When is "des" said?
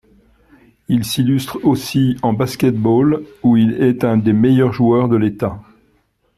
4.17-4.33